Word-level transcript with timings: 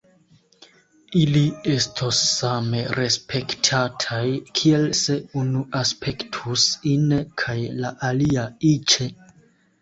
Ili 1.23 1.41
estos 1.73 2.21
same 2.29 2.79
respektataj 2.99 4.23
kiel 4.61 4.87
se 5.01 5.19
unu 5.43 5.61
aspektus 5.81 6.65
ine 6.95 7.21
kaj 7.43 7.55
la 7.85 7.93
alia 8.11 8.49
iĉe. 8.73 9.09